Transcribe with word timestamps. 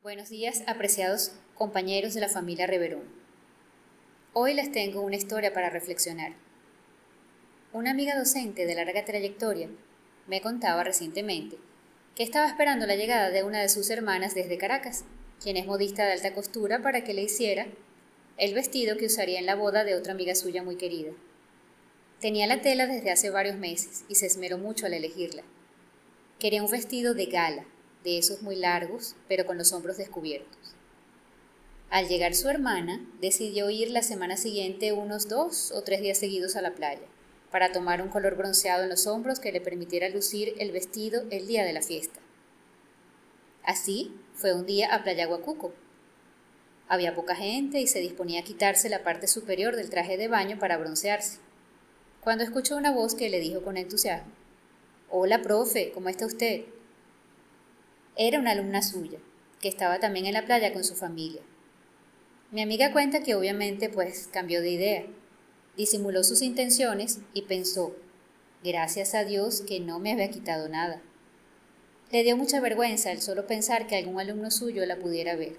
Buenos 0.00 0.28
días, 0.28 0.62
apreciados 0.68 1.32
compañeros 1.56 2.14
de 2.14 2.20
la 2.20 2.28
familia 2.28 2.68
Reverón. 2.68 3.02
Hoy 4.32 4.54
les 4.54 4.70
tengo 4.70 5.00
una 5.00 5.16
historia 5.16 5.52
para 5.52 5.70
reflexionar. 5.70 6.34
Una 7.72 7.90
amiga 7.90 8.16
docente 8.16 8.64
de 8.64 8.76
larga 8.76 9.04
trayectoria 9.04 9.68
me 10.28 10.40
contaba 10.40 10.84
recientemente 10.84 11.58
que 12.14 12.22
estaba 12.22 12.46
esperando 12.46 12.86
la 12.86 12.94
llegada 12.94 13.30
de 13.30 13.42
una 13.42 13.60
de 13.60 13.68
sus 13.68 13.90
hermanas 13.90 14.36
desde 14.36 14.56
Caracas, 14.56 15.04
quien 15.42 15.56
es 15.56 15.66
modista 15.66 16.06
de 16.06 16.12
alta 16.12 16.32
costura 16.32 16.80
para 16.80 17.02
que 17.02 17.12
le 17.12 17.24
hiciera 17.24 17.66
el 18.36 18.54
vestido 18.54 18.96
que 18.98 19.06
usaría 19.06 19.40
en 19.40 19.46
la 19.46 19.56
boda 19.56 19.82
de 19.82 19.96
otra 19.96 20.12
amiga 20.12 20.36
suya 20.36 20.62
muy 20.62 20.76
querida. 20.76 21.10
Tenía 22.20 22.46
la 22.46 22.60
tela 22.60 22.86
desde 22.86 23.10
hace 23.10 23.30
varios 23.30 23.56
meses 23.56 24.04
y 24.08 24.14
se 24.14 24.26
esmeró 24.26 24.58
mucho 24.58 24.86
al 24.86 24.94
elegirla. 24.94 25.42
Quería 26.38 26.62
un 26.62 26.70
vestido 26.70 27.14
de 27.14 27.26
gala, 27.26 27.66
de 28.04 28.18
esos 28.18 28.42
muy 28.42 28.56
largos, 28.56 29.16
pero 29.28 29.46
con 29.46 29.58
los 29.58 29.72
hombros 29.72 29.96
descubiertos. 29.96 30.74
Al 31.90 32.06
llegar 32.06 32.34
su 32.34 32.48
hermana, 32.48 33.00
decidió 33.20 33.70
ir 33.70 33.90
la 33.90 34.02
semana 34.02 34.36
siguiente 34.36 34.92
unos 34.92 35.28
dos 35.28 35.72
o 35.72 35.82
tres 35.82 36.00
días 36.00 36.18
seguidos 36.18 36.54
a 36.56 36.62
la 36.62 36.74
playa, 36.74 37.06
para 37.50 37.72
tomar 37.72 38.02
un 38.02 38.08
color 38.08 38.36
bronceado 38.36 38.82
en 38.82 38.90
los 38.90 39.06
hombros 39.06 39.40
que 39.40 39.52
le 39.52 39.60
permitiera 39.60 40.08
lucir 40.10 40.54
el 40.58 40.70
vestido 40.70 41.22
el 41.30 41.46
día 41.46 41.64
de 41.64 41.72
la 41.72 41.80
fiesta. 41.80 42.20
Así 43.64 44.14
fue 44.34 44.52
un 44.52 44.66
día 44.66 44.94
a 44.94 45.02
Playa 45.02 45.26
Guacuco. 45.26 45.72
Había 46.88 47.14
poca 47.14 47.34
gente 47.34 47.80
y 47.80 47.86
se 47.86 48.00
disponía 48.00 48.40
a 48.40 48.44
quitarse 48.44 48.88
la 48.88 49.02
parte 49.02 49.26
superior 49.26 49.76
del 49.76 49.90
traje 49.90 50.16
de 50.16 50.28
baño 50.28 50.58
para 50.58 50.76
broncearse, 50.76 51.38
cuando 52.20 52.44
escuchó 52.44 52.76
una 52.76 52.92
voz 52.92 53.14
que 53.14 53.30
le 53.30 53.40
dijo 53.40 53.62
con 53.62 53.78
entusiasmo, 53.78 54.32
Hola, 55.08 55.40
profe, 55.40 55.90
¿cómo 55.92 56.10
está 56.10 56.26
usted? 56.26 56.64
Era 58.20 58.40
una 58.40 58.50
alumna 58.50 58.82
suya, 58.82 59.20
que 59.60 59.68
estaba 59.68 60.00
también 60.00 60.26
en 60.26 60.34
la 60.34 60.44
playa 60.44 60.72
con 60.72 60.82
su 60.82 60.96
familia. 60.96 61.40
Mi 62.50 62.62
amiga 62.62 62.90
cuenta 62.92 63.22
que 63.22 63.36
obviamente 63.36 63.88
pues 63.88 64.28
cambió 64.32 64.60
de 64.60 64.70
idea, 64.70 65.06
disimuló 65.76 66.24
sus 66.24 66.42
intenciones 66.42 67.20
y 67.32 67.42
pensó, 67.42 67.94
gracias 68.64 69.14
a 69.14 69.24
Dios 69.24 69.60
que 69.60 69.78
no 69.78 70.00
me 70.00 70.10
había 70.10 70.30
quitado 70.30 70.68
nada. 70.68 71.00
Le 72.10 72.24
dio 72.24 72.36
mucha 72.36 72.58
vergüenza 72.58 73.12
el 73.12 73.22
solo 73.22 73.46
pensar 73.46 73.86
que 73.86 73.94
algún 73.94 74.18
alumno 74.18 74.50
suyo 74.50 74.84
la 74.84 74.98
pudiera 74.98 75.36
ver. 75.36 75.56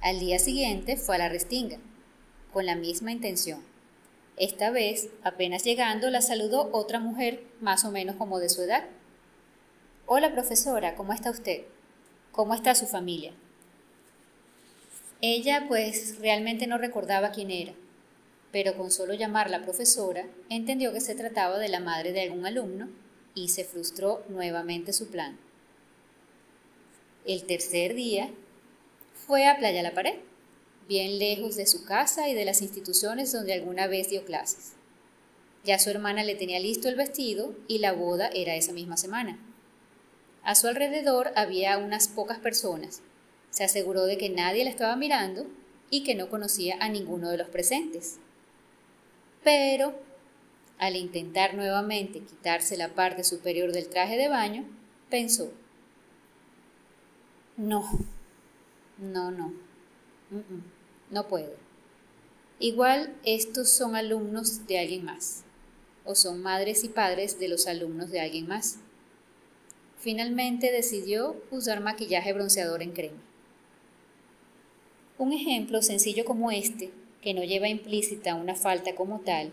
Al 0.00 0.18
día 0.18 0.40
siguiente 0.40 0.96
fue 0.96 1.14
a 1.14 1.18
la 1.18 1.28
restinga, 1.28 1.78
con 2.52 2.66
la 2.66 2.74
misma 2.74 3.12
intención. 3.12 3.62
Esta 4.36 4.72
vez, 4.72 5.10
apenas 5.22 5.62
llegando, 5.62 6.10
la 6.10 6.22
saludó 6.22 6.70
otra 6.72 6.98
mujer 6.98 7.44
más 7.60 7.84
o 7.84 7.92
menos 7.92 8.16
como 8.16 8.40
de 8.40 8.48
su 8.48 8.62
edad, 8.62 8.88
Hola 10.10 10.32
profesora, 10.32 10.94
¿cómo 10.94 11.12
está 11.12 11.30
usted? 11.30 11.64
¿Cómo 12.32 12.54
está 12.54 12.74
su 12.74 12.86
familia? 12.86 13.34
Ella 15.20 15.66
pues 15.68 16.18
realmente 16.18 16.66
no 16.66 16.78
recordaba 16.78 17.30
quién 17.30 17.50
era, 17.50 17.74
pero 18.50 18.74
con 18.74 18.90
solo 18.90 19.12
llamarla 19.12 19.60
profesora 19.64 20.24
entendió 20.48 20.94
que 20.94 21.02
se 21.02 21.14
trataba 21.14 21.58
de 21.58 21.68
la 21.68 21.80
madre 21.80 22.12
de 22.12 22.22
algún 22.22 22.46
alumno 22.46 22.88
y 23.34 23.50
se 23.50 23.64
frustró 23.64 24.24
nuevamente 24.30 24.94
su 24.94 25.08
plan. 25.08 25.38
El 27.26 27.44
tercer 27.44 27.92
día 27.92 28.30
fue 29.26 29.46
a 29.46 29.58
Playa 29.58 29.82
La 29.82 29.92
Pared, 29.92 30.20
bien 30.88 31.18
lejos 31.18 31.54
de 31.56 31.66
su 31.66 31.84
casa 31.84 32.30
y 32.30 32.34
de 32.34 32.46
las 32.46 32.62
instituciones 32.62 33.30
donde 33.30 33.52
alguna 33.52 33.88
vez 33.88 34.08
dio 34.08 34.24
clases. 34.24 34.72
Ya 35.64 35.78
su 35.78 35.90
hermana 35.90 36.24
le 36.24 36.34
tenía 36.34 36.60
listo 36.60 36.88
el 36.88 36.96
vestido 36.96 37.54
y 37.68 37.80
la 37.80 37.92
boda 37.92 38.30
era 38.32 38.54
esa 38.54 38.72
misma 38.72 38.96
semana. 38.96 39.38
A 40.48 40.54
su 40.54 40.66
alrededor 40.66 41.30
había 41.36 41.76
unas 41.76 42.08
pocas 42.08 42.38
personas. 42.38 43.02
Se 43.50 43.64
aseguró 43.64 44.06
de 44.06 44.16
que 44.16 44.30
nadie 44.30 44.64
la 44.64 44.70
estaba 44.70 44.96
mirando 44.96 45.46
y 45.90 46.04
que 46.04 46.14
no 46.14 46.30
conocía 46.30 46.78
a 46.80 46.88
ninguno 46.88 47.28
de 47.28 47.36
los 47.36 47.50
presentes. 47.50 48.16
Pero, 49.44 49.92
al 50.78 50.96
intentar 50.96 51.52
nuevamente 51.52 52.20
quitarse 52.20 52.78
la 52.78 52.94
parte 52.94 53.24
superior 53.24 53.72
del 53.72 53.90
traje 53.90 54.16
de 54.16 54.28
baño, 54.28 54.64
pensó, 55.10 55.52
no, 57.58 57.86
no, 58.96 59.30
no, 59.30 59.52
no 61.10 61.28
puedo. 61.28 61.52
Igual 62.58 63.14
estos 63.22 63.68
son 63.68 63.96
alumnos 63.96 64.66
de 64.66 64.78
alguien 64.78 65.04
más, 65.04 65.44
o 66.06 66.14
son 66.14 66.40
madres 66.40 66.84
y 66.84 66.88
padres 66.88 67.38
de 67.38 67.48
los 67.48 67.66
alumnos 67.66 68.10
de 68.10 68.20
alguien 68.20 68.48
más. 68.48 68.78
Finalmente 69.98 70.70
decidió 70.70 71.36
usar 71.50 71.80
maquillaje 71.80 72.32
bronceador 72.32 72.82
en 72.82 72.92
crema. 72.92 73.22
Un 75.18 75.32
ejemplo 75.32 75.82
sencillo 75.82 76.24
como 76.24 76.52
este, 76.52 76.90
que 77.20 77.34
no 77.34 77.42
lleva 77.42 77.68
implícita 77.68 78.36
una 78.36 78.54
falta 78.54 78.94
como 78.94 79.20
tal, 79.20 79.50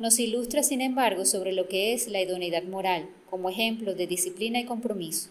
nos 0.00 0.18
ilustra 0.18 0.64
sin 0.64 0.80
embargo 0.80 1.24
sobre 1.24 1.52
lo 1.52 1.68
que 1.68 1.92
es 1.92 2.08
la 2.08 2.20
idoneidad 2.20 2.64
moral 2.64 3.08
como 3.30 3.50
ejemplo 3.50 3.94
de 3.94 4.08
disciplina 4.08 4.58
y 4.58 4.64
compromiso. 4.64 5.30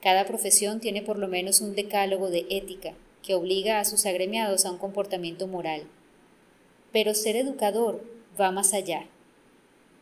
Cada 0.00 0.26
profesión 0.26 0.78
tiene 0.78 1.02
por 1.02 1.18
lo 1.18 1.26
menos 1.26 1.60
un 1.60 1.74
decálogo 1.74 2.30
de 2.30 2.46
ética 2.50 2.94
que 3.24 3.34
obliga 3.34 3.80
a 3.80 3.84
sus 3.84 4.06
agremiados 4.06 4.64
a 4.64 4.70
un 4.70 4.78
comportamiento 4.78 5.48
moral. 5.48 5.82
Pero 6.92 7.14
ser 7.14 7.34
educador 7.34 8.04
va 8.40 8.52
más 8.52 8.74
allá. 8.74 9.06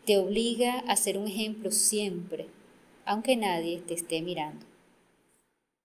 Te 0.05 0.19
obliga 0.19 0.81
a 0.81 0.97
ser 0.97 1.17
un 1.17 1.29
ejemplo 1.29 1.71
siempre, 1.71 2.49
aunque 3.05 3.37
nadie 3.37 3.81
te 3.81 3.95
esté 3.95 4.23
mirando. 4.23 4.72